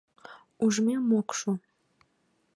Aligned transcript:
—Ужмем 0.63 1.09
ок 1.19 1.29
шу! 1.37 1.51